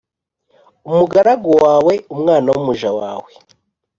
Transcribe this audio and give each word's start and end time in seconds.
umugaragu 0.89 1.51
wawe 1.63 1.93
Umwana 2.13 2.47
w 2.53 2.55
umuja 2.61 2.89
wawe 2.99 3.31